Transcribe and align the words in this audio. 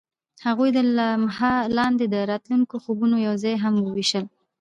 هغوی 0.45 0.69
د 0.73 0.79
لمحه 0.97 1.53
لاندې 1.77 2.05
د 2.09 2.15
راتلونکي 2.31 2.77
خوبونه 2.83 3.15
یوځای 3.27 3.55
هم 3.63 3.73
وویشل. 3.79 4.25